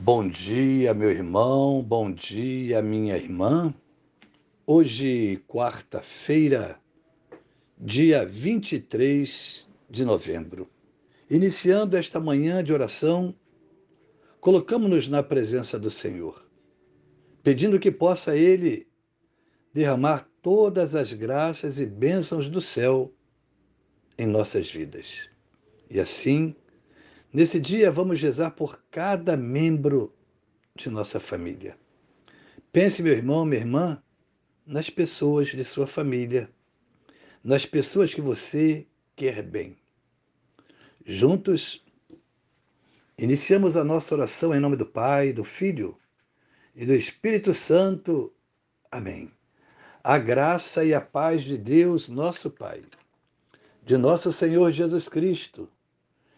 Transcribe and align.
Bom 0.00 0.28
dia, 0.28 0.94
meu 0.94 1.10
irmão, 1.10 1.82
bom 1.82 2.12
dia, 2.12 2.80
minha 2.80 3.16
irmã. 3.16 3.74
Hoje, 4.64 5.42
quarta-feira, 5.48 6.78
dia 7.76 8.24
23 8.24 9.66
de 9.90 10.04
novembro. 10.04 10.70
Iniciando 11.28 11.96
esta 11.96 12.20
manhã 12.20 12.62
de 12.62 12.72
oração, 12.72 13.34
colocamos-nos 14.40 15.08
na 15.08 15.20
presença 15.20 15.76
do 15.76 15.90
Senhor, 15.90 16.48
pedindo 17.42 17.80
que 17.80 17.90
possa 17.90 18.36
Ele 18.36 18.86
derramar 19.74 20.28
todas 20.40 20.94
as 20.94 21.12
graças 21.12 21.80
e 21.80 21.84
bênçãos 21.84 22.48
do 22.48 22.60
céu 22.60 23.12
em 24.16 24.28
nossas 24.28 24.70
vidas. 24.70 25.28
E 25.90 25.98
assim, 25.98 26.54
Nesse 27.30 27.60
dia, 27.60 27.90
vamos 27.90 28.22
rezar 28.22 28.52
por 28.52 28.82
cada 28.90 29.36
membro 29.36 30.14
de 30.74 30.88
nossa 30.88 31.20
família. 31.20 31.76
Pense, 32.72 33.02
meu 33.02 33.12
irmão, 33.12 33.44
minha 33.44 33.60
irmã, 33.60 34.02
nas 34.64 34.88
pessoas 34.88 35.48
de 35.48 35.62
sua 35.62 35.86
família, 35.86 36.50
nas 37.44 37.66
pessoas 37.66 38.14
que 38.14 38.22
você 38.22 38.86
quer 39.14 39.42
bem. 39.42 39.76
Juntos, 41.04 41.84
iniciamos 43.18 43.76
a 43.76 43.84
nossa 43.84 44.14
oração 44.14 44.54
em 44.54 44.60
nome 44.60 44.76
do 44.76 44.86
Pai, 44.86 45.30
do 45.30 45.44
Filho 45.44 45.98
e 46.74 46.86
do 46.86 46.94
Espírito 46.94 47.52
Santo. 47.52 48.32
Amém. 48.90 49.30
A 50.02 50.16
graça 50.16 50.82
e 50.82 50.94
a 50.94 51.00
paz 51.00 51.42
de 51.42 51.58
Deus, 51.58 52.08
nosso 52.08 52.50
Pai, 52.50 52.82
de 53.84 53.98
nosso 53.98 54.32
Senhor 54.32 54.72
Jesus 54.72 55.10
Cristo 55.10 55.68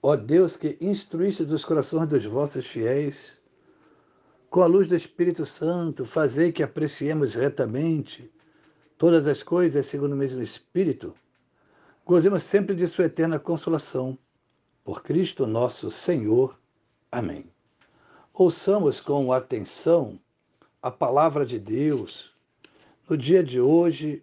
Ó 0.00 0.14
Deus 0.14 0.56
que 0.56 0.78
instruístes 0.80 1.50
os 1.50 1.64
corações 1.64 2.08
dos 2.08 2.24
vossos 2.24 2.66
fiéis, 2.66 3.40
com 4.48 4.62
a 4.62 4.66
luz 4.66 4.88
do 4.88 4.94
Espírito 4.94 5.44
Santo, 5.44 6.04
fazei 6.04 6.52
que 6.52 6.62
apreciemos 6.62 7.34
retamente 7.34 8.30
todas 8.96 9.26
as 9.26 9.42
coisas 9.42 9.86
segundo 9.86 10.12
o 10.12 10.16
mesmo 10.16 10.40
Espírito, 10.40 11.14
gozemos 12.06 12.44
sempre 12.44 12.74
de 12.74 12.86
Sua 12.86 13.06
eterna 13.06 13.38
consolação. 13.38 14.16
Por 14.84 15.02
Cristo 15.02 15.46
nosso 15.46 15.90
Senhor. 15.90 16.58
Amém. 17.12 17.44
Ouçamos 18.32 19.00
com 19.00 19.32
atenção 19.32 20.18
a 20.80 20.90
palavra 20.90 21.44
de 21.44 21.58
Deus 21.58 22.32
no 23.08 23.16
dia 23.16 23.42
de 23.42 23.60
hoje, 23.60 24.22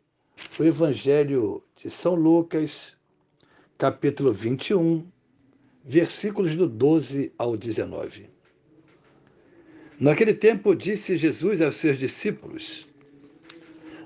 o 0.58 0.64
Evangelho 0.64 1.62
de 1.76 1.92
São 1.92 2.16
Lucas, 2.16 2.98
capítulo 3.78 4.32
21, 4.32 5.06
versículos 5.86 6.56
do 6.56 6.68
12 6.68 7.32
ao 7.38 7.56
19. 7.56 8.28
Naquele 10.00 10.34
tempo 10.34 10.76
disse 10.76 11.16
Jesus 11.16 11.62
aos 11.62 11.76
seus 11.76 11.98
discípulos: 11.98 12.88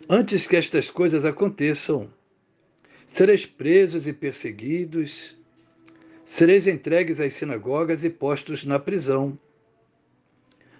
Antes 0.09 0.45
que 0.45 0.57
estas 0.57 0.91
coisas 0.91 1.23
aconteçam, 1.23 2.11
sereis 3.05 3.45
presos 3.45 4.05
e 4.05 4.13
perseguidos, 4.13 5.37
sereis 6.25 6.67
entregues 6.67 7.19
às 7.21 7.33
sinagogas 7.33 8.03
e 8.03 8.09
postos 8.09 8.65
na 8.65 8.77
prisão. 8.77 9.39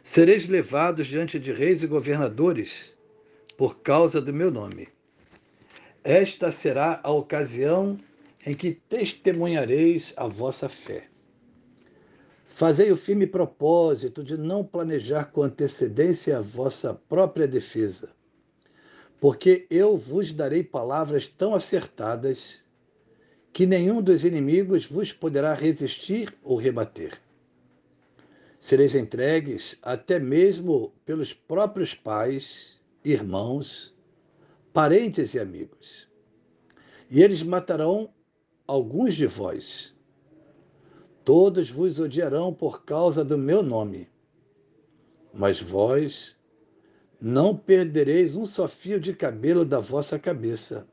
Sereis 0.04 0.48
levados 0.48 1.08
diante 1.08 1.40
de 1.40 1.52
reis 1.52 1.84
e 1.84 1.88
governadores 1.88 2.94
por 3.56 3.80
causa 3.80 4.20
do 4.20 4.34
meu 4.34 4.50
nome. 4.50 4.90
Esta 6.04 6.52
será 6.52 7.00
a 7.04 7.12
ocasião 7.12 7.98
em 8.46 8.54
que 8.54 8.72
testemunhareis 8.72 10.14
a 10.16 10.28
vossa 10.28 10.70
fé. 10.70 11.08
Fazei 12.48 12.92
o 12.92 12.98
firme 12.98 13.26
propósito 13.26 14.24
de 14.24 14.38
não 14.38 14.64
planejar 14.64 15.26
com 15.26 15.44
antecedência 15.44 16.38
a 16.38 16.42
vossa 16.42 16.94
própria 16.94 17.48
defesa, 17.48 18.10
porque 19.20 19.66
eu 19.70 19.98
vos 19.98 20.34
darei 20.34 20.64
palavras 20.64 21.28
tão 21.28 21.56
acertadas 21.56 22.62
que 23.54 23.66
nenhum 23.66 24.02
dos 24.02 24.24
inimigos 24.24 24.86
vos 24.86 25.12
poderá 25.12 25.54
resistir 25.54 26.34
ou 26.44 26.58
rebater. 26.58 27.20
Sereis 28.60 28.94
entregues 28.94 29.78
até 29.82 30.20
mesmo 30.20 30.94
pelos 31.06 31.34
próprios 31.34 31.96
pais, 31.96 32.78
irmãos, 33.04 33.96
parentes 34.74 35.34
e 35.34 35.40
amigos. 35.40 36.08
E 37.10 37.24
eles 37.24 37.42
matarão 37.42 38.14
alguns 38.70 39.16
de 39.16 39.26
vós. 39.26 39.92
Todos 41.26 41.72
vos 41.72 42.00
odiarão 42.00 42.54
por 42.54 42.86
causa 42.86 43.26
do 43.26 43.36
meu 43.36 43.64
nome. 43.64 44.08
Mas 45.34 45.60
vós 45.60 46.38
não 47.20 47.58
perdereis 47.58 48.36
um 48.36 48.46
só 48.46 48.68
fio 48.68 49.00
de 49.00 49.12
cabelo 49.12 49.66
da 49.66 49.80
vossa 49.80 50.20
cabeça. 50.20 50.88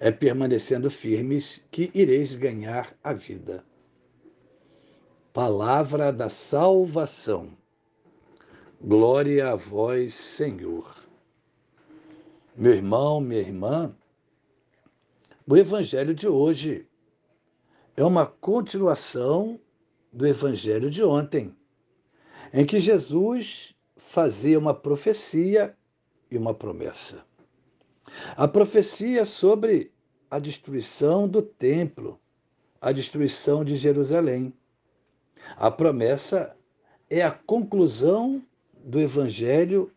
É 0.00 0.10
permanecendo 0.10 0.90
firmes 0.90 1.64
que 1.70 1.88
ireis 1.94 2.34
ganhar 2.34 2.98
a 3.02 3.12
vida. 3.12 3.64
Palavra 5.32 6.12
da 6.12 6.28
salvação. 6.28 7.56
Glória 8.82 9.52
a 9.52 9.54
vós, 9.54 10.14
Senhor. 10.14 10.96
Meu 12.56 12.72
irmão, 12.72 13.20
minha 13.20 13.40
irmã, 13.40 13.94
o 15.50 15.56
evangelho 15.56 16.14
de 16.14 16.28
hoje 16.28 16.86
é 17.96 18.04
uma 18.04 18.24
continuação 18.24 19.58
do 20.12 20.24
evangelho 20.24 20.88
de 20.88 21.02
ontem, 21.02 21.52
em 22.52 22.64
que 22.64 22.78
Jesus 22.78 23.74
fazia 23.96 24.56
uma 24.56 24.72
profecia 24.72 25.76
e 26.30 26.38
uma 26.38 26.54
promessa. 26.54 27.24
A 28.36 28.46
profecia 28.46 29.24
sobre 29.24 29.92
a 30.30 30.38
destruição 30.38 31.26
do 31.26 31.42
templo, 31.42 32.20
a 32.80 32.92
destruição 32.92 33.64
de 33.64 33.74
Jerusalém. 33.74 34.52
A 35.56 35.68
promessa 35.68 36.56
é 37.08 37.22
a 37.22 37.32
conclusão 37.32 38.40
do 38.84 39.00
evangelho 39.00 39.90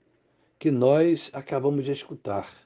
que 0.57 0.71
nós 0.71 1.29
acabamos 1.31 1.85
de 1.85 1.91
escutar 1.91 2.62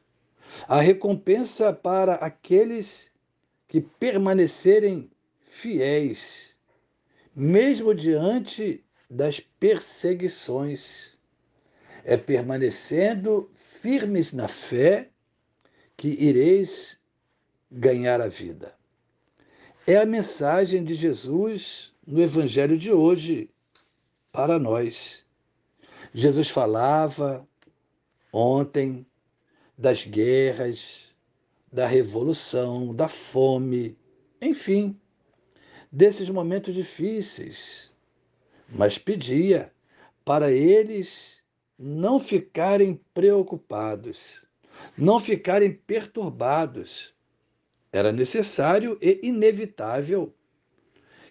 a 0.67 0.79
recompensa 0.81 1.73
para 1.73 2.15
aqueles 2.15 3.11
que 3.67 3.81
permanecerem 3.81 5.09
fiéis, 5.41 6.55
mesmo 7.35 7.93
diante 7.93 8.83
das 9.09 9.39
perseguições. 9.59 11.17
É 12.03 12.15
permanecendo 12.15 13.51
firmes 13.81 14.31
na 14.31 14.47
fé 14.47 15.09
que 15.97 16.07
ireis 16.07 16.97
ganhar 17.69 18.21
a 18.21 18.27
vida. 18.27 18.73
É 19.85 19.97
a 19.97 20.05
mensagem 20.05 20.83
de 20.83 20.95
Jesus 20.95 21.93
no 22.05 22.21
Evangelho 22.21 22.77
de 22.77 22.91
hoje 22.91 23.49
para 24.31 24.57
nós. 24.59 25.25
Jesus 26.13 26.49
falava 26.49 27.47
ontem, 28.31 29.05
das 29.77 30.03
guerras, 30.03 31.13
da 31.71 31.85
revolução, 31.85 32.95
da 32.95 33.07
fome, 33.07 33.97
enfim, 34.41 34.99
desses 35.91 36.29
momentos 36.29 36.73
difíceis. 36.73 37.91
Mas 38.69 38.97
pedia 38.97 39.71
para 40.25 40.51
eles 40.51 41.41
não 41.77 42.19
ficarem 42.19 42.99
preocupados, 43.13 44.43
não 44.97 45.19
ficarem 45.19 45.71
perturbados. 45.71 47.13
Era 47.91 48.11
necessário 48.11 48.97
e 49.01 49.19
inevitável 49.23 50.33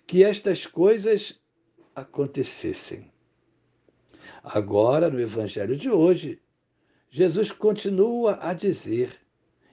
que 0.06 0.22
estas 0.22 0.64
coisas 0.64 1.38
acontecessem. 1.94 3.10
Agora, 4.42 5.10
no 5.10 5.20
Evangelho 5.20 5.76
de 5.76 5.90
hoje, 5.90 6.40
Jesus 7.10 7.50
continua 7.50 8.38
a 8.40 8.52
dizer 8.52 9.20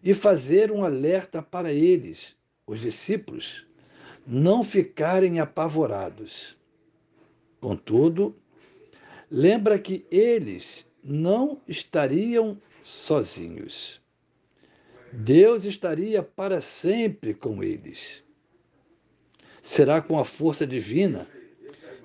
e 0.03 0.13
fazer 0.13 0.71
um 0.71 0.83
alerta 0.83 1.41
para 1.41 1.71
eles, 1.71 2.35
os 2.65 2.79
discípulos, 2.79 3.65
não 4.25 4.63
ficarem 4.63 5.39
apavorados. 5.39 6.57
Contudo, 7.59 8.35
lembra 9.29 9.79
que 9.79 10.05
eles 10.11 10.85
não 11.03 11.61
estariam 11.67 12.61
sozinhos. 12.83 14.01
Deus 15.11 15.65
estaria 15.65 16.23
para 16.23 16.59
sempre 16.59 17.33
com 17.33 17.63
eles. 17.63 18.23
Será 19.61 20.01
com 20.01 20.19
a 20.19 20.25
força 20.25 20.65
divina 20.65 21.27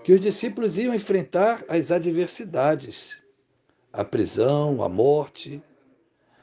que 0.05 0.13
os 0.13 0.21
discípulos 0.21 0.79
iam 0.79 0.95
enfrentar 0.95 1.65
as 1.69 1.91
adversidades, 1.91 3.21
a 3.99 4.05
prisão, 4.05 4.81
a 4.81 4.89
morte. 4.89 5.61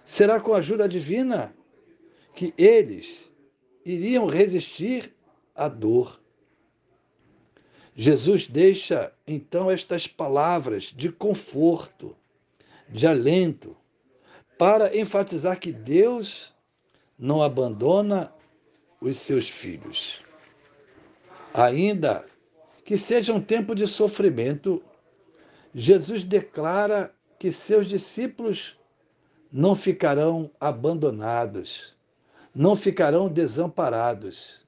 Será 0.03 0.41
com 0.41 0.53
a 0.53 0.57
ajuda 0.57 0.89
divina 0.89 1.55
que 2.35 2.53
eles 2.57 3.31
iriam 3.85 4.25
resistir 4.25 5.15
à 5.55 5.69
dor. 5.69 6.19
Jesus 7.95 8.45
deixa 8.45 9.13
então 9.25 9.71
estas 9.71 10.05
palavras 10.05 10.93
de 10.93 11.09
conforto, 11.09 12.13
de 12.89 13.07
alento, 13.07 13.73
para 14.57 14.93
enfatizar 14.93 15.57
que 15.57 15.71
Deus 15.71 16.53
não 17.17 17.41
abandona 17.41 18.33
os 18.99 19.17
seus 19.17 19.49
filhos. 19.49 20.21
Ainda 21.53 22.25
que 22.83 22.97
seja 22.97 23.33
um 23.33 23.39
tempo 23.39 23.73
de 23.73 23.87
sofrimento, 23.87 24.83
Jesus 25.73 26.25
declara 26.25 27.14
que 27.37 27.51
seus 27.51 27.87
discípulos 27.87 28.77
não 29.51 29.75
ficarão 29.75 30.51
abandonados, 30.59 31.95
não 32.53 32.75
ficarão 32.75 33.29
desamparados, 33.29 34.65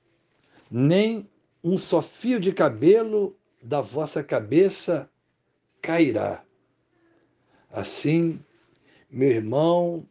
nem 0.70 1.30
um 1.64 1.78
só 1.78 2.02
fio 2.02 2.40
de 2.40 2.52
cabelo 2.52 3.36
da 3.62 3.82
vossa 3.82 4.24
cabeça 4.24 5.10
cairá. 5.82 6.44
Assim, 7.72 8.40
meu 9.10 9.30
irmão, 9.30 10.06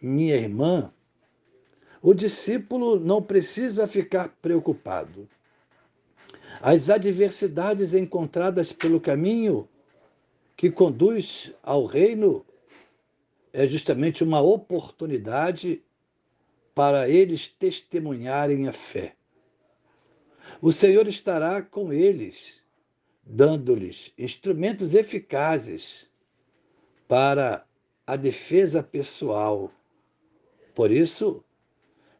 minha 0.00 0.36
irmã, 0.36 0.92
o 2.02 2.12
discípulo 2.12 3.00
não 3.00 3.22
precisa 3.22 3.88
ficar 3.88 4.28
preocupado. 4.42 5.28
As 6.60 6.90
adversidades 6.90 7.94
encontradas 7.94 8.72
pelo 8.72 9.00
caminho 9.00 9.68
que 10.56 10.70
conduz 10.70 11.52
ao 11.62 11.84
reino 11.84 12.44
é 13.52 13.66
justamente 13.68 14.24
uma 14.24 14.40
oportunidade 14.40 15.82
para 16.74 17.08
eles 17.08 17.48
testemunharem 17.48 18.66
a 18.66 18.72
fé. 18.72 19.14
O 20.60 20.72
Senhor 20.72 21.06
estará 21.06 21.62
com 21.62 21.92
eles, 21.92 22.60
dando-lhes 23.22 24.12
instrumentos 24.18 24.94
eficazes 24.94 26.10
para 27.06 27.66
a 28.06 28.16
defesa 28.16 28.82
pessoal. 28.82 29.70
Por 30.74 30.90
isso, 30.90 31.44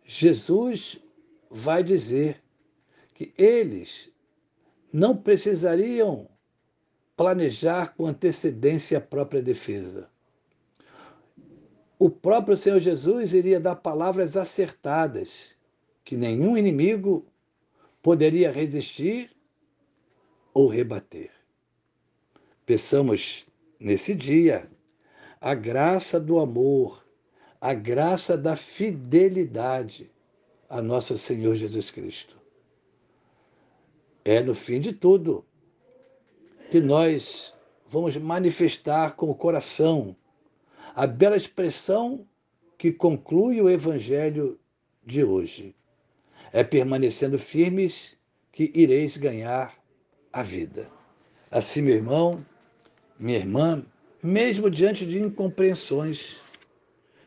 Jesus 0.05 0.99
vai 1.51 1.83
dizer 1.83 2.43
que 3.13 3.33
eles 3.37 4.11
não 4.93 5.17
precisariam 5.17 6.29
planejar 7.17 7.95
com 7.95 8.07
antecedência 8.07 8.99
a 8.99 9.01
própria 9.01 9.43
defesa. 9.43 10.09
O 11.99 12.11
próprio 12.11 12.57
Senhor 12.57 12.81
Jesus 12.81 13.33
iria 13.35 13.61
dar 13.61 13.77
palavras 13.77 14.37
acertadas 14.37 15.51
que 16.05 16.17
nenhum 16.17 16.57
inimigo 16.57 17.25
poderia 18.03 18.51
resistir 18.51 19.31
ou 20.53 20.69
rebater. 20.69 21.31
Peçamos 22.67 23.47
nesse 23.79 24.15
dia 24.15 24.69
a 25.41 25.55
graça 25.55 26.19
do 26.19 26.39
amor, 26.39 27.07
a 27.61 27.73
graça 27.73 28.37
da 28.37 28.57
fidelidade 28.57 30.11
a 30.69 30.83
nosso 30.83 31.17
Senhor 31.17 31.55
Jesus 31.55 31.91
Cristo. 31.91 32.39
É 34.25 34.41
no 34.41 34.55
fim 34.55 34.81
de 34.81 34.93
tudo 34.93 35.45
que 36.71 36.81
nós 36.81 37.55
vamos 37.89 38.17
manifestar 38.17 39.15
com 39.17 39.31
o 39.31 39.35
coração 39.35 40.17
a 40.95 41.07
bela 41.07 41.37
expressão 41.37 42.27
que 42.79 42.93
conclui 42.93 43.61
o 43.61 43.69
Evangelho 43.69 44.59
de 45.05 45.25
hoje. 45.25 45.75
É 46.53 46.63
permanecendo 46.63 47.39
firmes 47.39 48.17
que 48.53 48.71
ireis 48.75 49.17
ganhar 49.17 49.77
a 50.33 50.43
vida. 50.43 50.89
Assim, 51.51 51.83
meu 51.83 51.95
irmão, 51.95 52.45
minha 53.19 53.39
irmã, 53.39 53.85
mesmo 54.23 54.71
diante 54.71 55.05
de 55.05 55.21
incompreensões, 55.21 56.41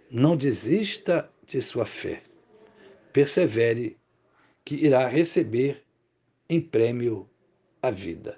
não 0.10 0.38
desista 0.38 1.30
de 1.46 1.62
sua 1.62 1.86
fé. 1.86 2.22
Persevere, 3.12 3.98
que 4.64 4.76
irá 4.76 5.08
receber 5.08 5.84
em 6.50 6.62
prêmio 6.62 7.30
a 7.82 7.90
vida. 7.92 8.38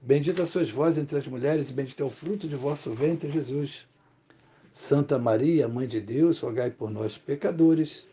Bendita 0.00 0.46
sois 0.46 0.70
vós 0.70 0.96
entre 0.96 1.18
as 1.18 1.26
mulheres, 1.26 1.70
e 1.70 1.72
bendito 1.72 2.02
é 2.02 2.06
o 2.06 2.10
fruto 2.10 2.48
de 2.48 2.56
vosso 2.56 2.92
ventre, 2.94 3.30
Jesus. 3.30 3.86
Santa 4.70 5.18
Maria, 5.18 5.66
Mãe 5.66 5.88
de 5.88 6.00
Deus, 6.00 6.38
rogai 6.40 6.70
por 6.70 6.90
nós, 6.90 7.18
pecadores, 7.18 8.06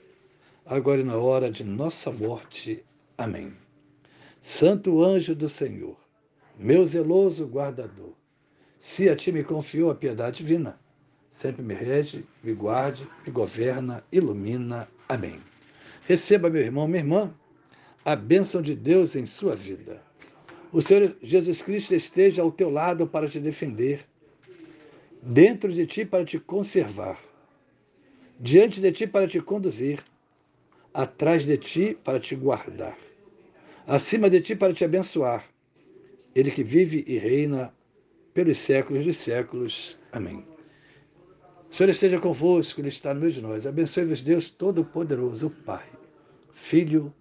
agora 0.66 1.02
e 1.02 1.04
na 1.04 1.16
hora 1.16 1.50
de 1.50 1.64
nossa 1.64 2.12
morte. 2.12 2.84
Amém. 3.18 3.54
Santo 4.42 5.04
anjo 5.04 5.36
do 5.36 5.48
Senhor, 5.48 5.96
meu 6.58 6.86
zeloso 6.86 7.46
guardador, 7.46 8.14
se 8.78 9.08
a 9.10 9.16
ti 9.16 9.32
me 9.32 9.44
confiou 9.44 9.90
a 9.90 9.96
piedade 9.96 10.38
divina, 10.38 10.80
sempre 11.30 11.62
me 11.64 11.74
rege, 11.74 12.26
me 12.44 12.54
guarde, 12.54 13.08
me 13.26 13.32
governa, 13.32 14.04
ilumina. 14.12 14.88
Amém. 15.08 15.40
Receba, 16.08 16.50
meu 16.50 16.62
irmão, 16.62 16.88
minha 16.88 17.00
irmã, 17.00 17.34
a 18.04 18.16
bênção 18.16 18.62
de 18.62 18.76
Deus 18.76 19.16
em 19.16 19.26
sua 19.26 19.56
vida. 19.56 20.02
O 20.76 20.82
Senhor 20.82 21.16
Jesus 21.22 21.62
Cristo 21.62 21.96
esteja 21.96 22.42
ao 22.42 22.52
teu 22.52 22.70
lado 22.70 23.08
para 23.08 23.30
te 23.30 23.40
defender, 23.40 24.06
dentro 25.22 25.72
de 25.72 25.88
ti 25.88 26.04
para 26.04 26.26
te 26.26 26.38
conservar, 26.38 27.18
diante 28.38 28.82
de 28.82 28.92
ti 28.92 29.08
para 29.08 29.26
te 29.26 29.40
conduzir, 29.40 30.04
atrás 30.94 31.46
de 31.46 31.58
ti 31.58 31.98
para 32.04 32.20
te 32.20 32.36
guardar, 32.36 32.98
acima 33.88 34.30
de 34.30 34.42
ti 34.42 34.54
para 34.54 34.74
te 34.74 34.84
abençoar. 34.84 35.50
Ele 36.36 36.52
que 36.52 36.62
vive 36.62 37.06
e 37.08 37.18
reina 37.18 37.74
pelos 38.34 38.58
séculos 38.58 39.06
dos 39.06 39.16
séculos. 39.16 39.98
Amém. 40.12 40.46
O 41.72 41.74
Senhor 41.74 41.90
esteja 41.90 42.20
convosco, 42.20 42.82
Ele 42.82 42.90
está 42.90 43.14
no 43.14 43.22
meio 43.22 43.32
de 43.32 43.42
nós. 43.42 43.66
Abençoe-vos, 43.66 44.22
Deus 44.22 44.52
Todo-Poderoso, 44.52 45.50
Pai, 45.66 45.88
Filho 46.54 47.14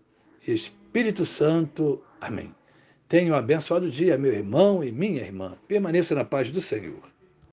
e 0.45 0.53
Espírito 0.53 1.25
Santo. 1.25 2.03
Amém. 2.21 2.53
Tenha 3.15 3.33
um 3.33 3.37
abençoado 3.37 3.89
dia, 3.89 4.19
meu 4.19 4.33
irmão 4.33 4.83
e 4.83 4.91
minha 4.91 5.23
irmã. 5.23 5.57
Permaneça 5.69 6.17
na 6.17 6.25
paz 6.25 6.51
do 6.51 6.61
Senhor. 6.61 7.14